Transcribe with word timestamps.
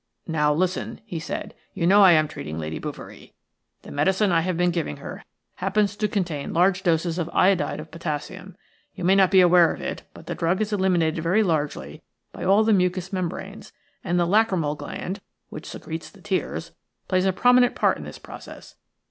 "Now, 0.25 0.51
listen," 0.51 0.99
he 1.05 1.19
said. 1.19 1.53
"You 1.75 1.85
know 1.85 2.01
I 2.01 2.13
am 2.13 2.27
treating 2.27 2.57
Lady 2.57 2.79
Bouverie. 2.79 3.33
The 3.83 3.91
medicine 3.91 4.31
I 4.31 4.41
have 4.41 4.57
been 4.57 4.71
giving 4.71 4.97
her 4.97 5.23
happens 5.57 5.95
to 5.97 6.07
contain 6.07 6.53
large 6.53 6.81
doses 6.81 7.19
of 7.19 7.29
iodide 7.31 7.79
of 7.79 7.91
potassium. 7.91 8.57
You 8.95 9.03
may 9.03 9.13
not 9.13 9.29
be 9.29 9.41
aware 9.41 9.71
of 9.71 9.79
it, 9.79 10.01
but 10.15 10.25
the 10.25 10.33
drug 10.33 10.59
is 10.59 10.73
eliminated 10.73 11.21
very 11.21 11.43
largely 11.43 12.01
by 12.31 12.43
all 12.43 12.63
the 12.63 12.73
mucous 12.73 13.13
membranes, 13.13 13.73
and 14.03 14.19
the 14.19 14.25
lachrymal 14.25 14.73
gland, 14.73 15.21
which 15.49 15.69
secretes 15.69 16.09
the 16.09 16.21
tears, 16.21 16.71
plays 17.07 17.25
a 17.25 17.31
prominent 17.31 17.75
part 17.75 17.97
in 17.99 18.03
this 18.03 18.17
process. 18.17 18.77